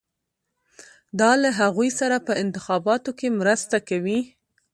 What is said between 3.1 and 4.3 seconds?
کې مرسته کوي.